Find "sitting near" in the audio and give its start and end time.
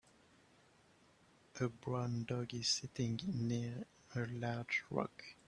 2.67-3.85